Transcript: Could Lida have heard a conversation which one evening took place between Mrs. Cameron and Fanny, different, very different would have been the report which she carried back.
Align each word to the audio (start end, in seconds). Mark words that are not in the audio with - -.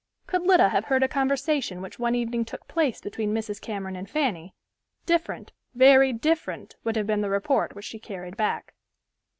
Could 0.25 0.47
Lida 0.47 0.69
have 0.69 0.85
heard 0.85 1.03
a 1.03 1.07
conversation 1.07 1.79
which 1.79 1.99
one 1.99 2.15
evening 2.15 2.43
took 2.43 2.67
place 2.67 2.99
between 3.01 3.35
Mrs. 3.35 3.61
Cameron 3.61 3.95
and 3.95 4.09
Fanny, 4.09 4.55
different, 5.05 5.51
very 5.75 6.11
different 6.11 6.75
would 6.83 6.95
have 6.95 7.05
been 7.05 7.21
the 7.21 7.29
report 7.29 7.75
which 7.75 7.85
she 7.85 7.99
carried 7.99 8.35
back. 8.35 8.73